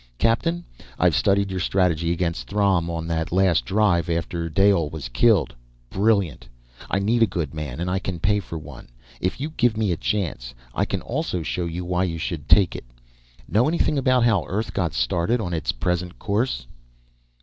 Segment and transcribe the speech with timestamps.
[0.17, 0.65] Captain,
[0.97, 5.53] I've studied your strategy against Throm on that last drive after Dayole was killed.
[5.91, 6.47] Brilliant!
[6.89, 8.89] I need a good man, and I can pay for one.
[9.19, 12.75] If you give me a chance, I can also show you why you should take
[12.75, 12.85] it.
[13.47, 16.65] Know anything about how Earth got started on its present course?"